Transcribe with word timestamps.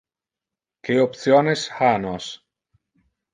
Que 0.87 0.95
optiones 1.03 1.67
ha 1.81 1.91
nos? 2.07 2.31